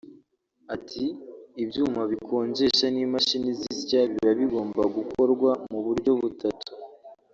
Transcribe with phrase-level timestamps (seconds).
[0.75, 1.03] Ati
[1.63, 6.71] “Ibyuma bikonjesha n’imashini zisya biba bigomba gukorwa mu buryo butatu